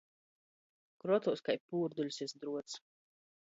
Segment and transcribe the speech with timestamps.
[1.03, 2.83] Krotuos kai pūrduļs iz druots.